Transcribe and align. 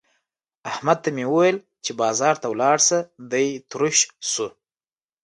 احمد 0.71 0.97
ته 1.03 1.09
مې 1.15 1.25
وويل 1.29 1.57
چې 1.83 1.91
بازار 2.01 2.35
ته 2.41 2.47
ولاړ 2.49 2.77
شه؛ 2.87 2.99
دی 3.31 3.47
تروش 3.69 3.97
شو. 4.31 4.47